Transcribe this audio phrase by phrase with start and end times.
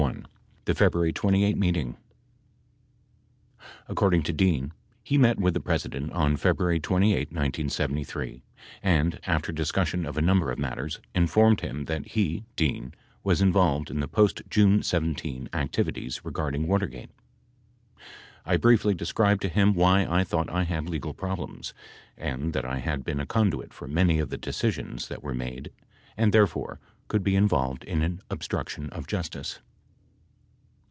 [0.65, 1.95] THE FEBRUARY 28 MEETING
[3.87, 8.41] According to Dean, he met with the President on February 28, 1973,
[8.81, 13.91] and, after discussion of a number of matters, informed him that he (Dean) was involved
[13.91, 17.11] in the post June 17 activities regarding Water gate.
[18.43, 21.75] "I briefly described to him why I thought I had legal problems,
[22.17, 25.71] and that I had been a conduit for many of the decisions that were made
[26.17, 29.59] and, therefore, could be involved in an obstruction of justice."